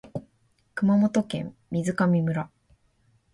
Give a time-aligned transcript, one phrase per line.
[0.73, 2.49] 熊本県水上村